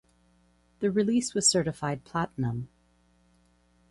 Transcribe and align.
The 0.79 0.89
release 0.89 1.35
was 1.35 1.47
certified 1.47 2.05
platinum. 2.05 2.69